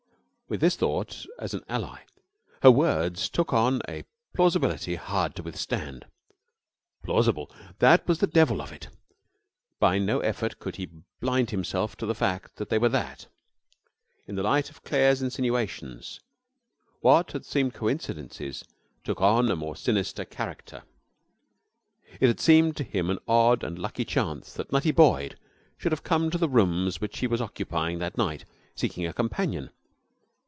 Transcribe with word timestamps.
With 0.51 0.59
this 0.59 0.75
thought 0.75 1.25
as 1.39 1.53
an 1.53 1.63
ally 1.69 2.01
her 2.61 2.69
words 2.69 3.29
took 3.29 3.53
on 3.53 3.81
a 3.87 4.03
plausibility 4.33 4.95
hard 4.95 5.33
to 5.37 5.43
withstand. 5.43 6.03
Plausible! 7.03 7.49
That 7.79 8.05
was 8.05 8.19
the 8.19 8.27
devil 8.27 8.61
of 8.61 8.73
it. 8.73 8.89
By 9.79 9.97
no 9.97 10.19
effort 10.19 10.59
could 10.59 10.75
he 10.75 10.89
blind 11.21 11.51
himself 11.51 11.95
to 11.95 12.05
the 12.05 12.13
fact 12.13 12.57
that 12.57 12.67
they 12.67 12.77
were 12.77 12.89
that. 12.89 13.27
In 14.27 14.35
the 14.35 14.43
light 14.43 14.69
of 14.69 14.83
Claire's 14.83 15.21
insinuations 15.21 16.19
what 16.99 17.31
had 17.31 17.45
seemed 17.45 17.73
coincidences 17.73 18.65
took 19.05 19.21
on 19.21 19.49
a 19.49 19.55
more 19.55 19.77
sinister 19.77 20.25
character. 20.25 20.83
It 22.19 22.27
had 22.27 22.41
seemed 22.41 22.75
to 22.75 22.83
him 22.83 23.09
an 23.09 23.19
odd 23.25 23.63
and 23.63 23.79
lucky 23.79 24.03
chance 24.03 24.51
that 24.55 24.73
Nutty 24.73 24.91
Boyd 24.91 25.39
should 25.77 25.93
have 25.93 26.03
come 26.03 26.29
to 26.29 26.37
the 26.37 26.49
rooms 26.49 26.99
which 26.99 27.19
he 27.19 27.25
was 27.27 27.39
occupying 27.39 27.99
that 27.99 28.17
night, 28.17 28.43
seeking 28.75 29.07
a 29.07 29.13
companion. 29.13 29.69